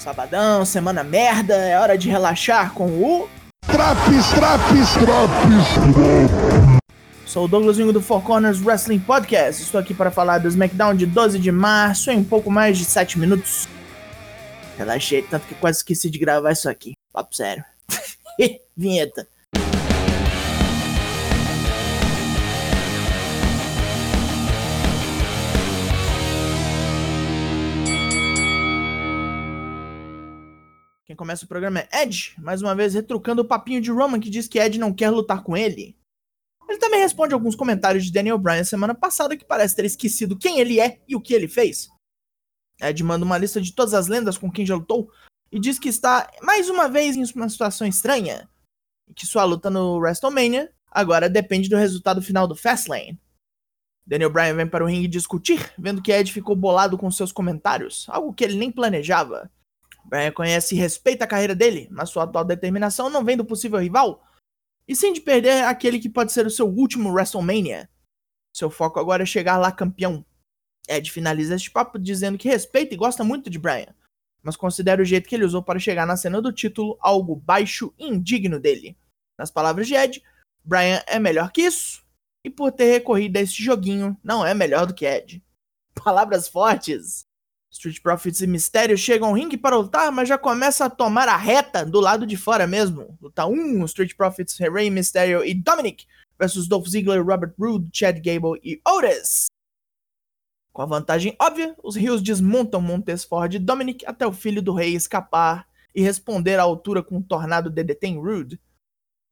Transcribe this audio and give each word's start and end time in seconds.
Sabadão, 0.00 0.64
semana 0.64 1.04
merda, 1.04 1.54
é 1.54 1.78
hora 1.78 1.98
de 1.98 2.08
relaxar 2.08 2.72
com 2.72 2.86
o. 2.86 3.28
Traps, 3.66 4.30
traps, 4.30 4.92
traps, 4.94 6.80
Sou 7.26 7.44
o 7.44 7.48
Douglas 7.48 7.76
Vingo 7.76 7.92
do 7.92 8.00
Four 8.00 8.22
Corners 8.22 8.64
Wrestling 8.64 8.98
Podcast. 8.98 9.62
Estou 9.62 9.78
aqui 9.78 9.92
para 9.92 10.10
falar 10.10 10.38
do 10.38 10.48
SmackDown 10.48 10.94
de 10.94 11.04
12 11.04 11.38
de 11.38 11.52
março 11.52 12.10
em 12.10 12.16
um 12.16 12.24
pouco 12.24 12.50
mais 12.50 12.78
de 12.78 12.86
7 12.86 13.18
minutos. 13.18 13.68
Relaxei 14.78 15.20
tanto 15.20 15.46
que 15.46 15.54
quase 15.56 15.80
esqueci 15.80 16.08
de 16.08 16.18
gravar 16.18 16.52
isso 16.52 16.70
aqui. 16.70 16.94
Papo 17.12 17.36
sério. 17.36 17.62
Vinheta. 18.74 19.28
Quem 31.10 31.16
começa 31.16 31.44
o 31.44 31.48
programa 31.48 31.80
é 31.80 32.02
Ed, 32.04 32.36
mais 32.38 32.62
uma 32.62 32.72
vez 32.72 32.94
retrucando 32.94 33.42
o 33.42 33.44
papinho 33.44 33.80
de 33.80 33.90
Roman 33.90 34.20
que 34.20 34.30
diz 34.30 34.46
que 34.46 34.60
Ed 34.60 34.78
não 34.78 34.94
quer 34.94 35.10
lutar 35.10 35.42
com 35.42 35.56
ele. 35.56 35.98
Ele 36.68 36.78
também 36.78 37.00
responde 37.00 37.34
alguns 37.34 37.56
comentários 37.56 38.04
de 38.04 38.12
Daniel 38.12 38.38
Bryan 38.38 38.62
semana 38.62 38.94
passada 38.94 39.36
que 39.36 39.44
parece 39.44 39.74
ter 39.74 39.84
esquecido 39.84 40.38
quem 40.38 40.60
ele 40.60 40.78
é 40.78 41.02
e 41.08 41.16
o 41.16 41.20
que 41.20 41.34
ele 41.34 41.48
fez. 41.48 41.88
Ed 42.80 43.02
manda 43.02 43.24
uma 43.24 43.36
lista 43.36 43.60
de 43.60 43.74
todas 43.74 43.92
as 43.92 44.06
lendas 44.06 44.38
com 44.38 44.48
quem 44.48 44.64
já 44.64 44.76
lutou 44.76 45.10
e 45.50 45.58
diz 45.58 45.80
que 45.80 45.88
está 45.88 46.30
mais 46.42 46.70
uma 46.70 46.88
vez 46.88 47.16
em 47.16 47.24
uma 47.34 47.48
situação 47.48 47.88
estranha 47.88 48.48
e 49.08 49.12
que 49.12 49.26
sua 49.26 49.42
luta 49.42 49.68
no 49.68 49.98
WrestleMania 49.98 50.72
agora 50.92 51.28
depende 51.28 51.68
do 51.68 51.76
resultado 51.76 52.22
final 52.22 52.46
do 52.46 52.54
Fastlane. 52.54 53.20
Daniel 54.06 54.30
Bryan 54.30 54.54
vem 54.54 54.68
para 54.68 54.84
o 54.84 54.86
ringue 54.86 55.08
discutir, 55.08 55.72
vendo 55.76 56.02
que 56.02 56.12
Ed 56.12 56.32
ficou 56.32 56.54
bolado 56.54 56.96
com 56.96 57.10
seus 57.10 57.32
comentários, 57.32 58.06
algo 58.08 58.32
que 58.32 58.44
ele 58.44 58.56
nem 58.56 58.70
planejava. 58.70 59.50
Bryan 60.04 60.32
conhece 60.32 60.74
e 60.74 60.78
respeita 60.78 61.24
a 61.24 61.28
carreira 61.28 61.54
dele, 61.54 61.88
mas 61.90 62.10
sua 62.10 62.24
atual 62.24 62.44
determinação 62.44 63.08
não 63.10 63.24
vem 63.24 63.36
do 63.36 63.44
possível 63.44 63.78
rival, 63.78 64.22
e 64.86 64.96
sim 64.96 65.12
de 65.12 65.20
perder 65.20 65.64
aquele 65.64 65.98
que 65.98 66.08
pode 66.08 66.32
ser 66.32 66.46
o 66.46 66.50
seu 66.50 66.66
último 66.66 67.12
WrestleMania. 67.12 67.88
Seu 68.52 68.70
foco 68.70 68.98
agora 68.98 69.22
é 69.22 69.26
chegar 69.26 69.56
lá 69.56 69.70
campeão. 69.70 70.24
Ed 70.88 71.10
finaliza 71.10 71.54
este 71.54 71.70
papo 71.70 71.98
dizendo 71.98 72.36
que 72.36 72.48
respeita 72.48 72.94
e 72.94 72.96
gosta 72.96 73.22
muito 73.22 73.48
de 73.48 73.58
Bryan, 73.58 73.94
mas 74.42 74.56
considera 74.56 75.00
o 75.00 75.04
jeito 75.04 75.28
que 75.28 75.34
ele 75.34 75.44
usou 75.44 75.62
para 75.62 75.78
chegar 75.78 76.06
na 76.06 76.16
cena 76.16 76.42
do 76.42 76.52
título 76.52 76.98
algo 77.00 77.36
baixo 77.36 77.94
e 77.98 78.08
indigno 78.08 78.58
dele. 78.58 78.96
Nas 79.38 79.50
palavras 79.50 79.86
de 79.86 79.94
Ed, 79.94 80.22
Bryan 80.64 81.02
é 81.06 81.18
melhor 81.18 81.52
que 81.52 81.62
isso, 81.62 82.04
e 82.44 82.50
por 82.50 82.72
ter 82.72 82.90
recorrido 82.90 83.36
a 83.36 83.40
este 83.40 83.62
joguinho, 83.62 84.18
não 84.22 84.44
é 84.44 84.54
melhor 84.54 84.86
do 84.86 84.94
que 84.94 85.06
Ed. 85.06 85.42
Palavras 85.94 86.48
fortes. 86.48 87.24
Street 87.70 88.00
Profits 88.02 88.40
e 88.40 88.46
Mistério 88.46 88.98
chegam 88.98 89.28
ao 89.28 89.34
ringue 89.34 89.56
para 89.56 89.76
lutar, 89.76 90.10
mas 90.10 90.28
já 90.28 90.36
começa 90.36 90.84
a 90.84 90.90
tomar 90.90 91.28
a 91.28 91.36
reta 91.36 91.86
do 91.86 92.00
lado 92.00 92.26
de 92.26 92.36
fora 92.36 92.66
mesmo. 92.66 93.16
Luta 93.22 93.46
1, 93.46 93.84
Street 93.84 94.14
Profits, 94.16 94.58
Rey 94.58 94.90
Mysterio 94.90 95.44
e 95.44 95.54
Dominic 95.54 96.04
versus 96.38 96.66
Dolph 96.66 96.88
Ziggler, 96.88 97.24
Robert 97.24 97.54
Roode, 97.58 97.88
Chad 97.92 98.16
Gable 98.16 98.60
e 98.64 98.80
Otis. 98.86 99.46
Com 100.72 100.82
a 100.82 100.86
vantagem 100.86 101.36
óbvia, 101.40 101.76
os 101.82 101.94
rios 101.94 102.22
desmontam 102.22 102.80
Montesford 102.80 103.56
e 103.56 103.60
Dominic 103.60 104.04
até 104.06 104.26
o 104.26 104.32
filho 104.32 104.62
do 104.62 104.72
rei 104.72 104.94
escapar 104.94 105.68
e 105.94 106.02
responder 106.02 106.58
à 106.58 106.62
altura 106.62 107.02
com 107.02 107.16
um 107.16 107.22
tornado 107.22 107.70
DDT 107.70 108.06
em 108.06 108.18
Rude. 108.18 108.60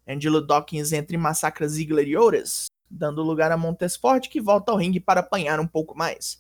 Angelo 0.06 0.41
Dawkins 0.41 0.92
entra 0.92 1.14
e 1.14 1.19
massacra 1.19 1.69
Ziggler 1.69 2.06
e 2.06 2.16
Otis, 2.16 2.66
dando 2.91 3.22
lugar 3.22 3.50
a 3.50 3.56
Montesford 3.56 4.28
que 4.28 4.41
volta 4.41 4.72
ao 4.72 4.78
ringue 4.78 5.00
para 5.00 5.20
apanhar 5.20 5.61
um 5.61 5.66
pouco 5.66 5.97
mais. 5.97 6.39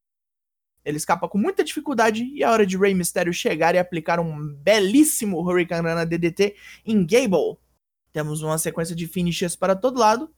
Ele 0.84 0.96
escapa 0.96 1.28
com 1.28 1.36
muita 1.36 1.64
dificuldade 1.64 2.24
e 2.24 2.42
é 2.42 2.48
hora 2.48 2.66
de 2.66 2.78
Rey 2.78 2.94
Mysterio 2.94 3.32
chegar 3.32 3.74
e 3.74 3.78
aplicar 3.78 4.18
um 4.20 4.54
belíssimo 4.54 5.40
Hurricane 5.40 5.86
Rana 5.86 6.06
DDT 6.06 6.56
em 6.86 7.06
Gable. 7.06 7.58
Temos 8.12 8.42
uma 8.42 8.58
sequência 8.58 8.96
de 8.96 9.06
finishes 9.06 9.54
para 9.54 9.76
todo 9.76 9.98
lado. 9.98 10.32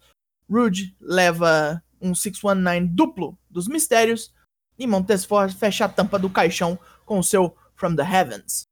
Rude 0.50 0.96
leva 1.00 1.82
um 2.00 2.14
619 2.14 2.88
duplo 2.94 3.38
dos 3.48 3.68
Mistérios 3.68 4.34
e 4.78 4.86
Montesfort 4.86 5.54
fecha 5.54 5.84
a 5.84 5.88
tampa 5.88 6.18
do 6.18 6.30
caixão 6.30 6.78
com 7.04 7.18
o 7.18 7.24
seu 7.24 7.54
From 7.76 7.94
the 7.94 8.02
Heavens. 8.02 8.64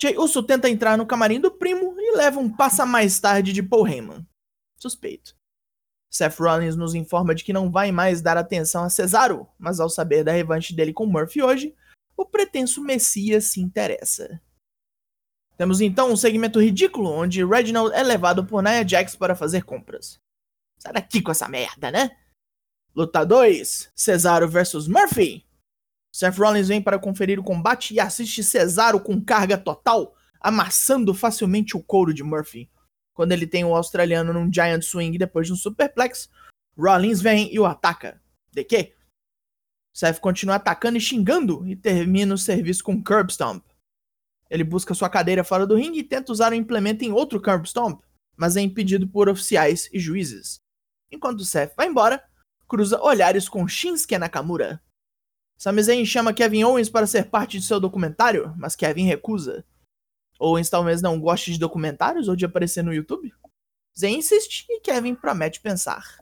Jay 0.00 0.16
Uso 0.18 0.42
tenta 0.42 0.68
entrar 0.68 0.98
no 0.98 1.06
camarim 1.06 1.40
do 1.40 1.50
primo 1.50 1.94
e 1.98 2.16
leva 2.16 2.38
um 2.40 2.50
passa 2.50 2.84
mais 2.84 3.18
tarde 3.20 3.52
de 3.52 3.62
Paul 3.62 3.86
Heyman. 3.86 4.26
Suspeito. 4.76 5.36
Seth 6.12 6.38
Rollins 6.38 6.76
nos 6.76 6.94
informa 6.94 7.34
de 7.34 7.42
que 7.42 7.54
não 7.54 7.70
vai 7.70 7.90
mais 7.90 8.20
dar 8.20 8.36
atenção 8.36 8.84
a 8.84 8.90
Cesaro, 8.90 9.48
mas 9.58 9.80
ao 9.80 9.88
saber 9.88 10.22
da 10.22 10.30
revanche 10.30 10.74
dele 10.74 10.92
com 10.92 11.06
Murphy 11.06 11.42
hoje, 11.42 11.74
o 12.14 12.26
pretenso 12.26 12.82
Messias 12.82 13.46
se 13.46 13.62
interessa. 13.62 14.38
Temos 15.56 15.80
então 15.80 16.12
um 16.12 16.16
segmento 16.16 16.60
ridículo 16.60 17.10
onde 17.10 17.44
Reginald 17.44 17.94
é 17.94 18.02
levado 18.02 18.44
por 18.44 18.62
Nia 18.62 18.86
Jax 18.86 19.16
para 19.16 19.34
fazer 19.34 19.64
compras. 19.64 20.20
Sai 20.78 20.92
daqui 20.92 21.22
com 21.22 21.30
essa 21.30 21.48
merda, 21.48 21.90
né? 21.90 22.10
Luta 22.94 23.24
2: 23.24 23.90
Cesaro 23.94 24.46
vs 24.46 24.86
Murphy. 24.88 25.46
Seth 26.12 26.36
Rollins 26.36 26.68
vem 26.68 26.82
para 26.82 26.98
conferir 26.98 27.40
o 27.40 27.44
combate 27.44 27.94
e 27.94 28.00
assiste 28.00 28.44
Cesaro 28.44 29.00
com 29.00 29.18
carga 29.18 29.56
total, 29.56 30.14
amassando 30.38 31.14
facilmente 31.14 31.74
o 31.74 31.82
couro 31.82 32.12
de 32.12 32.22
Murphy. 32.22 32.68
Quando 33.14 33.32
ele 33.32 33.46
tem 33.46 33.64
o 33.64 33.74
australiano 33.74 34.32
num 34.32 34.52
Giant 34.52 34.82
Swing 34.82 35.16
depois 35.18 35.46
de 35.46 35.52
um 35.52 35.56
Superplex, 35.56 36.30
Rollins 36.76 37.20
vem 37.20 37.52
e 37.52 37.58
o 37.58 37.66
ataca. 37.66 38.20
De 38.50 38.64
quê? 38.64 38.94
Seth 39.92 40.18
continua 40.18 40.56
atacando 40.56 40.96
e 40.96 41.00
xingando 41.00 41.66
e 41.66 41.76
termina 41.76 42.34
o 42.34 42.38
serviço 42.38 42.82
com 42.82 43.02
Curb 43.02 43.30
Stomp. 43.30 43.62
Ele 44.48 44.64
busca 44.64 44.94
sua 44.94 45.10
cadeira 45.10 45.44
fora 45.44 45.66
do 45.66 45.76
ringue 45.76 46.00
e 46.00 46.04
tenta 46.04 46.32
usar 46.32 46.52
o 46.52 46.54
implemento 46.54 47.04
em 47.04 47.12
outro 47.12 47.40
Curb 47.40 47.68
Stomp, 47.68 48.02
mas 48.36 48.56
é 48.56 48.60
impedido 48.60 49.06
por 49.06 49.28
oficiais 49.28 49.88
e 49.92 49.98
juízes. 49.98 50.60
Enquanto 51.10 51.44
Seth 51.44 51.74
vai 51.76 51.88
embora, 51.88 52.24
cruza 52.66 53.00
olhares 53.02 53.48
com 53.48 53.68
Shinsuke 53.68 54.16
Nakamura. 54.16 54.82
Sami 55.58 55.82
Zayn 55.82 56.04
chama 56.04 56.32
Kevin 56.32 56.64
Owens 56.64 56.88
para 56.88 57.06
ser 57.06 57.30
parte 57.30 57.58
de 57.58 57.64
seu 57.64 57.78
documentário, 57.78 58.54
mas 58.56 58.74
Kevin 58.74 59.04
recusa. 59.04 59.64
Owens 60.42 60.68
talvez 60.68 61.00
não 61.00 61.20
goste 61.20 61.52
de 61.52 61.58
documentários 61.58 62.26
ou 62.26 62.34
de 62.34 62.44
aparecer 62.44 62.82
no 62.82 62.92
YouTube? 62.92 63.32
Zayn 63.96 64.18
insiste 64.18 64.66
e 64.68 64.80
Kevin 64.80 65.14
promete 65.14 65.60
pensar. 65.60 66.18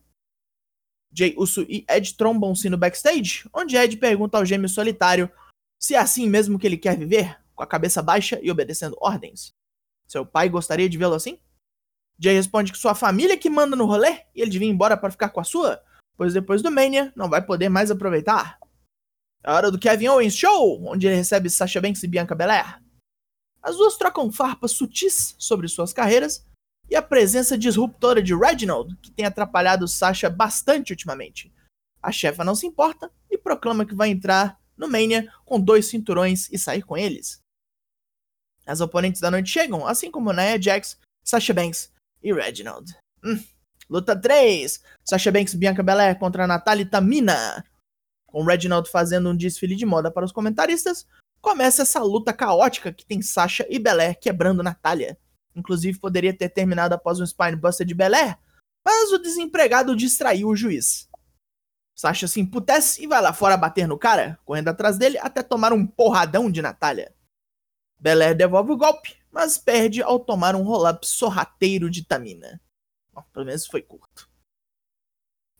Jay 1.12 1.34
Uso 1.38 1.62
e 1.62 1.84
Ed 1.88 2.14
trombam-se 2.16 2.68
no 2.68 2.76
backstage, 2.76 3.48
onde 3.52 3.76
Ed 3.76 3.96
pergunta 3.96 4.36
ao 4.36 4.44
gêmeo 4.44 4.68
solitário 4.68 5.30
se 5.78 5.94
é 5.94 5.98
assim 5.98 6.28
mesmo 6.28 6.58
que 6.58 6.66
ele 6.66 6.76
quer 6.76 6.98
viver, 6.98 7.40
com 7.54 7.62
a 7.62 7.66
cabeça 7.66 8.02
baixa 8.02 8.38
e 8.42 8.50
obedecendo 8.50 8.96
ordens. 9.00 9.54
Seu 10.06 10.26
pai 10.26 10.48
gostaria 10.48 10.88
de 10.88 10.98
vê-lo 10.98 11.14
assim? 11.14 11.38
Jay 12.18 12.34
responde 12.34 12.70
que 12.70 12.78
sua 12.78 12.94
família 12.94 13.38
que 13.38 13.48
manda 13.48 13.74
no 13.74 13.86
rolê 13.86 14.20
e 14.34 14.42
ele 14.42 14.50
devia 14.50 14.68
ir 14.68 14.70
embora 14.70 14.96
para 14.96 15.10
ficar 15.10 15.30
com 15.30 15.40
a 15.40 15.44
sua, 15.44 15.82
pois 16.16 16.34
depois 16.34 16.60
do 16.60 16.70
Mania 16.70 17.10
não 17.16 17.30
vai 17.30 17.40
poder 17.40 17.70
mais 17.70 17.90
aproveitar. 17.90 18.58
É 19.42 19.50
hora 19.50 19.70
do 19.70 19.78
Kevin 19.78 20.08
Owens 20.08 20.36
Show, 20.36 20.84
onde 20.86 21.06
ele 21.06 21.16
recebe 21.16 21.48
Sasha 21.48 21.80
Banks 21.80 22.02
e 22.02 22.06
Bianca 22.06 22.34
Belair. 22.34 22.82
As 23.62 23.76
duas 23.76 23.96
trocam 23.96 24.30
farpas 24.32 24.72
sutis 24.72 25.34
sobre 25.38 25.68
suas 25.68 25.92
carreiras 25.92 26.46
e 26.88 26.96
a 26.96 27.02
presença 27.02 27.56
disruptora 27.56 28.22
de 28.22 28.34
Reginald, 28.34 28.96
que 28.96 29.10
tem 29.10 29.24
atrapalhado 29.24 29.86
Sasha 29.86 30.28
bastante 30.28 30.92
ultimamente. 30.92 31.52
A 32.02 32.10
chefa 32.10 32.44
não 32.44 32.54
se 32.54 32.66
importa 32.66 33.12
e 33.30 33.36
proclama 33.36 33.84
que 33.84 33.94
vai 33.94 34.08
entrar 34.08 34.58
no 34.76 34.88
Mania 34.88 35.30
com 35.44 35.60
dois 35.60 35.86
cinturões 35.86 36.50
e 36.50 36.58
sair 36.58 36.82
com 36.82 36.96
eles. 36.96 37.38
As 38.66 38.80
oponentes 38.80 39.20
da 39.20 39.30
noite 39.30 39.50
chegam, 39.50 39.86
assim 39.86 40.10
como 40.10 40.32
Nia 40.32 40.60
Jax, 40.60 40.98
Sasha 41.22 41.52
Banks 41.52 41.92
e 42.22 42.32
Reginald. 42.32 42.96
Hum. 43.22 43.42
Luta 43.88 44.14
3: 44.14 44.80
Sasha 45.04 45.32
Banks 45.32 45.52
e 45.54 45.58
Bianca 45.58 45.82
Belair 45.82 46.18
contra 46.18 46.46
Natalia 46.46 46.86
Tamina. 46.86 47.64
Com 48.26 48.44
Reginald 48.44 48.88
fazendo 48.88 49.28
um 49.28 49.36
desfile 49.36 49.74
de 49.74 49.84
moda 49.84 50.10
para 50.10 50.24
os 50.24 50.30
comentaristas, 50.30 51.06
começa 51.40 51.82
essa 51.82 52.02
luta 52.02 52.32
caótica 52.32 52.92
que 52.92 53.04
tem 53.04 53.22
Sasha 53.22 53.66
e 53.68 53.78
Belair 53.78 54.18
quebrando 54.18 54.62
Natália. 54.62 55.18
Inclusive 55.54 55.98
poderia 55.98 56.36
ter 56.36 56.48
terminado 56.48 56.94
após 56.94 57.20
um 57.20 57.26
Spinebuster 57.26 57.86
de 57.86 57.94
Belair, 57.94 58.38
mas 58.84 59.12
o 59.12 59.18
desempregado 59.18 59.96
distraiu 59.96 60.48
o 60.48 60.56
juiz. 60.56 61.08
Sasha 61.94 62.26
se 62.26 62.40
emputece 62.40 63.02
e 63.02 63.06
vai 63.06 63.20
lá 63.20 63.32
fora 63.32 63.56
bater 63.56 63.86
no 63.86 63.98
cara, 63.98 64.38
correndo 64.44 64.68
atrás 64.68 64.96
dele 64.96 65.18
até 65.18 65.42
tomar 65.42 65.72
um 65.72 65.86
porradão 65.86 66.50
de 66.50 66.62
Natália. 66.62 67.14
Belair 67.98 68.34
devolve 68.34 68.72
o 68.72 68.76
golpe, 68.76 69.16
mas 69.30 69.58
perde 69.58 70.02
ao 70.02 70.18
tomar 70.18 70.56
um 70.56 70.62
roll-up 70.62 71.06
sorrateiro 71.06 71.90
de 71.90 72.04
Tamina. 72.04 72.60
Bom, 73.12 73.22
pelo 73.32 73.44
menos 73.44 73.66
foi 73.66 73.82
curto. 73.82 74.30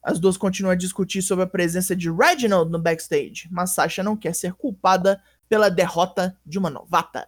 As 0.03 0.19
duas 0.19 0.39
continuam 0.39 0.73
a 0.73 0.77
discutir 0.77 1.21
sobre 1.21 1.45
a 1.45 1.49
presença 1.49 1.95
de 1.95 2.11
Reginald 2.11 2.71
no 2.71 2.79
backstage, 2.81 3.47
mas 3.51 3.75
Sasha 3.75 4.03
não 4.03 4.17
quer 4.17 4.35
ser 4.35 4.55
culpada 4.55 5.23
pela 5.51 5.69
derrota 5.69 6.39
de 6.47 6.59
uma 6.59 6.71
novata. 6.71 7.27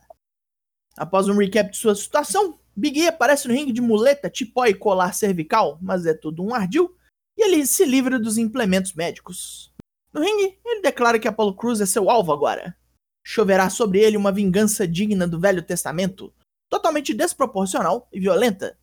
Após 0.97 1.29
um 1.29 1.37
recap 1.37 1.73
de 1.73 1.77
sua 1.77 1.95
situação, 1.97 2.61
Big 2.75 3.01
E 3.01 3.09
aparece 3.09 3.49
no 3.49 3.55
ringue 3.55 3.73
de 3.73 3.81
muleta, 3.81 4.31
tipó 4.31 4.65
e 4.65 4.73
colar 4.73 5.13
cervical, 5.13 5.77
mas 5.83 6.07
é 6.07 6.15
tudo 6.15 6.45
um 6.45 6.55
ardil, 6.55 6.97
e 7.37 7.43
ele 7.43 7.67
se 7.67 7.85
livra 7.85 8.21
dos 8.21 8.39
implementos 8.39 8.95
médicos. 8.95 9.75
No 10.13 10.21
ringue, 10.21 10.57
ele 10.65 10.83
declara 10.83 11.19
que 11.19 11.27
Apollo 11.27 11.57
Cruz 11.57 11.81
é 11.81 11.87
seu 11.87 12.09
alvo 12.09 12.33
agora. 12.33 12.77
choverá 13.25 13.71
sobre 13.71 14.01
ele 14.01 14.17
uma 14.17 14.33
vingança 14.33 14.87
digna 14.87 15.27
do 15.27 15.39
Velho 15.39 15.63
Testamento, 15.63 16.35
totalmente 16.69 17.15
desproporcional 17.15 18.09
e 18.13 18.19
violenta. 18.19 18.77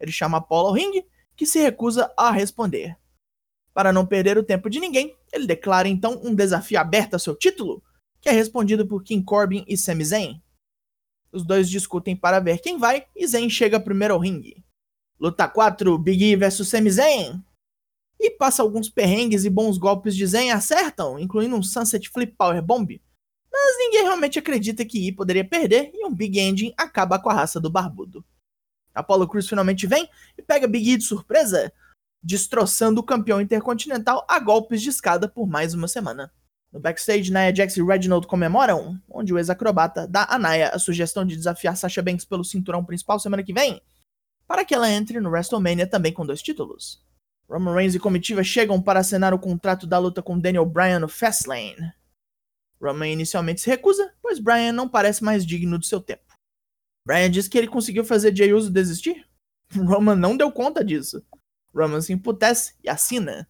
Ele 0.00 0.10
chama 0.10 0.38
Apollo 0.38 0.68
ao 0.68 0.74
ringue, 0.74 1.06
que 1.36 1.46
se 1.46 1.60
recusa 1.60 2.12
a 2.16 2.30
responder. 2.30 2.96
Para 3.72 3.92
não 3.92 4.06
perder 4.06 4.38
o 4.38 4.42
tempo 4.42 4.68
de 4.68 4.80
ninguém, 4.80 5.16
ele 5.32 5.46
declara 5.46 5.88
então 5.88 6.20
um 6.24 6.34
desafio 6.34 6.78
aberto 6.78 7.14
a 7.14 7.18
seu 7.18 7.34
título, 7.36 7.82
que 8.24 8.30
é 8.30 8.32
respondido 8.32 8.86
por 8.86 9.04
King 9.04 9.22
Corbin 9.22 9.66
e 9.68 9.76
Sami 9.76 10.02
Zayn. 10.02 10.42
Os 11.30 11.44
dois 11.44 11.68
discutem 11.68 12.16
para 12.16 12.40
ver 12.40 12.58
quem 12.58 12.78
vai 12.78 13.06
e 13.14 13.26
Zayn 13.26 13.50
chega 13.50 13.78
primeiro 13.78 14.14
ao 14.14 14.20
ringue. 14.20 14.64
Luta 15.20 15.46
4, 15.46 15.98
Big 15.98 16.24
E 16.24 16.34
vs 16.34 16.66
Sami 16.66 16.90
Zayn. 16.90 17.44
E 18.18 18.30
passa 18.30 18.62
alguns 18.62 18.88
perrengues 18.88 19.44
e 19.44 19.50
bons 19.50 19.76
golpes 19.76 20.16
de 20.16 20.26
Zayn 20.26 20.52
acertam, 20.52 21.18
incluindo 21.18 21.54
um 21.54 21.62
Sunset 21.62 22.08
Flip 22.08 22.34
Power 22.34 22.62
Bomb. 22.62 22.98
Mas 23.52 23.76
ninguém 23.76 24.04
realmente 24.04 24.38
acredita 24.38 24.86
que 24.86 25.06
E 25.06 25.12
poderia 25.12 25.46
perder 25.46 25.90
e 25.92 26.06
um 26.06 26.14
Big 26.14 26.40
Ending 26.40 26.72
acaba 26.78 27.18
com 27.18 27.28
a 27.28 27.34
raça 27.34 27.60
do 27.60 27.68
barbudo. 27.68 28.24
Apollo 28.94 29.28
Crews 29.28 29.50
finalmente 29.50 29.86
vem 29.86 30.08
e 30.38 30.40
pega 30.40 30.66
Big 30.66 30.92
E 30.92 30.96
de 30.96 31.04
surpresa, 31.04 31.70
destroçando 32.22 33.02
o 33.02 33.04
campeão 33.04 33.38
intercontinental 33.38 34.24
a 34.26 34.38
golpes 34.38 34.80
de 34.80 34.88
escada 34.88 35.28
por 35.28 35.46
mais 35.46 35.74
uma 35.74 35.86
semana. 35.86 36.32
No 36.74 36.80
backstage, 36.80 37.30
Nia 37.30 37.54
Jax 37.54 37.76
e 37.76 37.82
Reginald 37.84 38.26
comemoram, 38.26 39.00
onde 39.08 39.32
o 39.32 39.38
ex-acrobata 39.38 40.08
dá 40.08 40.26
a 40.28 40.36
Nia 40.36 40.70
a 40.70 40.78
sugestão 40.80 41.24
de 41.24 41.36
desafiar 41.36 41.76
Sasha 41.76 42.02
Banks 42.02 42.24
pelo 42.24 42.44
cinturão 42.44 42.84
principal 42.84 43.20
semana 43.20 43.44
que 43.44 43.52
vem, 43.52 43.80
para 44.44 44.64
que 44.64 44.74
ela 44.74 44.90
entre 44.90 45.20
no 45.20 45.30
WrestleMania 45.30 45.86
também 45.86 46.12
com 46.12 46.26
dois 46.26 46.42
títulos. 46.42 47.00
Roman 47.48 47.76
Reigns 47.76 47.94
e 47.94 48.00
comitiva 48.00 48.42
chegam 48.42 48.82
para 48.82 48.98
assinar 48.98 49.32
o 49.32 49.38
contrato 49.38 49.86
da 49.86 49.98
luta 49.98 50.20
com 50.20 50.36
Daniel 50.36 50.66
Bryan 50.66 50.98
no 50.98 51.06
Fastlane. 51.06 51.92
Roman 52.82 53.06
inicialmente 53.06 53.60
se 53.60 53.70
recusa, 53.70 54.12
pois 54.20 54.40
Bryan 54.40 54.72
não 54.72 54.88
parece 54.88 55.22
mais 55.22 55.46
digno 55.46 55.78
do 55.78 55.84
seu 55.84 56.00
tempo. 56.00 56.34
Bryan 57.06 57.30
diz 57.30 57.46
que 57.46 57.56
ele 57.56 57.68
conseguiu 57.68 58.04
fazer 58.04 58.36
Jey 58.36 58.52
Uso 58.52 58.68
desistir. 58.68 59.24
Roman 59.72 60.16
não 60.16 60.36
deu 60.36 60.50
conta 60.50 60.84
disso. 60.84 61.24
Roman 61.72 62.00
se 62.00 62.12
emputece 62.12 62.74
e 62.82 62.88
assina. 62.88 63.48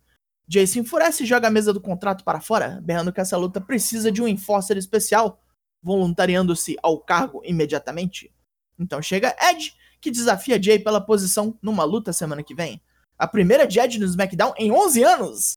Se 0.48 0.78
enfurece 0.78 1.24
e 1.24 1.26
joga 1.26 1.48
a 1.48 1.50
mesa 1.50 1.72
do 1.72 1.80
contrato 1.80 2.22
para 2.22 2.40
fora, 2.40 2.80
berrando 2.82 3.12
que 3.12 3.20
essa 3.20 3.36
luta 3.36 3.60
precisa 3.60 4.12
de 4.12 4.22
um 4.22 4.28
enforcer 4.28 4.76
especial, 4.76 5.42
voluntariando-se 5.82 6.76
ao 6.82 6.98
cargo 6.98 7.40
imediatamente. 7.44 8.32
Então 8.78 9.00
chega 9.00 9.34
Edge, 9.40 9.74
que 10.00 10.10
desafia 10.10 10.62
Jay 10.62 10.78
pela 10.78 11.00
posição 11.00 11.58
numa 11.62 11.84
luta 11.84 12.12
semana 12.12 12.42
que 12.42 12.54
vem. 12.54 12.80
A 13.18 13.26
primeira 13.26 13.66
de 13.66 13.78
Edge 13.78 13.98
no 13.98 14.04
SmackDown 14.04 14.52
em 14.56 14.70
11 14.70 15.02
anos! 15.02 15.52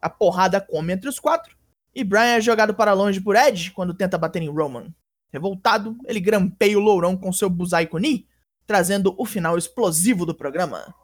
A 0.00 0.08
porrada 0.08 0.60
come 0.60 0.92
entre 0.92 1.08
os 1.08 1.20
quatro, 1.20 1.56
e 1.94 2.02
Bryan 2.02 2.36
é 2.36 2.40
jogado 2.40 2.74
para 2.74 2.92
longe 2.92 3.20
por 3.20 3.36
Edge 3.36 3.70
quando 3.70 3.94
tenta 3.94 4.18
bater 4.18 4.42
em 4.42 4.48
Roman. 4.48 4.92
Revoltado, 5.30 5.96
ele 6.04 6.20
grampeia 6.20 6.78
o 6.78 6.80
lourão 6.80 7.16
com 7.16 7.32
seu 7.32 7.48
Buzai 7.48 7.86
Kuni, 7.86 8.26
trazendo 8.66 9.14
o 9.18 9.24
final 9.24 9.56
explosivo 9.58 10.24
do 10.24 10.34
programa. 10.34 10.94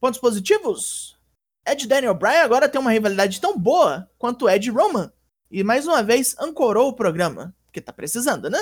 Pontos 0.00 0.20
positivos? 0.20 1.19
Ed 1.66 1.86
Daniel 1.86 2.14
Bryan 2.14 2.42
agora 2.42 2.68
tem 2.68 2.80
uma 2.80 2.92
rivalidade 2.92 3.40
tão 3.40 3.58
boa 3.58 4.08
quanto 4.18 4.48
Ed 4.48 4.70
Roman. 4.70 5.12
E 5.50 5.64
mais 5.64 5.86
uma 5.86 6.02
vez 6.02 6.36
ancorou 6.38 6.88
o 6.88 6.94
programa, 6.94 7.54
porque 7.66 7.80
tá 7.80 7.92
precisando, 7.92 8.48
né? 8.48 8.58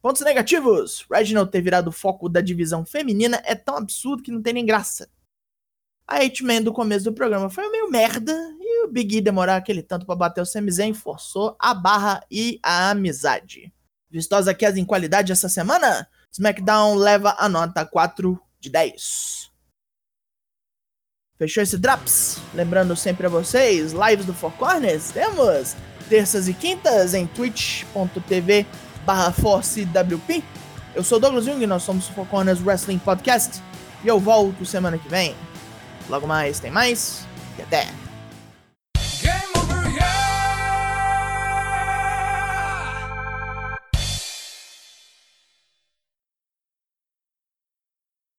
Pontos 0.00 0.22
negativos: 0.22 1.06
Reginald 1.10 1.50
ter 1.50 1.60
virado 1.60 1.88
o 1.88 1.92
foco 1.92 2.28
da 2.28 2.40
divisão 2.40 2.84
feminina 2.84 3.42
é 3.44 3.54
tão 3.54 3.76
absurdo 3.76 4.22
que 4.22 4.30
não 4.30 4.42
tem 4.42 4.54
nem 4.54 4.64
graça. 4.64 5.08
A 6.06 6.16
H-Man 6.24 6.62
do 6.62 6.72
começo 6.72 7.04
do 7.04 7.12
programa 7.12 7.48
foi 7.48 7.68
meio 7.70 7.90
merda 7.90 8.32
e 8.58 8.84
o 8.84 8.88
Big 8.88 9.18
E 9.18 9.20
demorar 9.20 9.56
aquele 9.56 9.82
tanto 9.82 10.04
para 10.04 10.16
bater 10.16 10.40
o 10.40 10.46
Sami 10.46 10.72
Zayn 10.72 10.92
forçou 10.92 11.56
a 11.58 11.72
barra 11.72 12.24
e 12.30 12.58
a 12.62 12.90
amizade. 12.90 13.72
Vistosa 14.10 14.52
queda 14.52 14.80
em 14.80 14.84
qualidade 14.84 15.30
essa 15.30 15.48
semana? 15.48 16.08
SmackDown 16.32 16.96
leva 16.96 17.36
a 17.38 17.48
nota 17.48 17.84
4 17.84 18.40
de 18.58 18.70
10. 18.70 19.49
Fechou 21.40 21.62
esse 21.62 21.78
Drops? 21.78 22.36
Lembrando 22.52 22.94
sempre 22.94 23.24
a 23.24 23.30
vocês, 23.30 23.92
lives 23.92 24.26
do 24.26 24.34
Four 24.34 24.52
Corners, 24.58 25.10
temos 25.10 25.74
terças 26.06 26.48
e 26.48 26.52
quintas 26.52 27.14
em 27.14 27.26
twitch.tv 27.26 28.66
barra 29.06 29.32
ForceWP. 29.32 30.44
Eu 30.94 31.02
sou 31.02 31.18
Douglas 31.18 31.46
Jung, 31.46 31.66
nós 31.66 31.82
somos 31.82 32.10
o 32.10 32.12
Four 32.12 32.26
Corners 32.26 32.60
Wrestling 32.60 32.98
Podcast 32.98 33.62
e 34.04 34.08
eu 34.08 34.20
volto 34.20 34.66
semana 34.66 34.98
que 34.98 35.08
vem. 35.08 35.34
Logo 36.10 36.26
mais 36.26 36.60
tem 36.60 36.70
mais 36.70 37.26
e 37.58 37.62
até! 37.62 37.99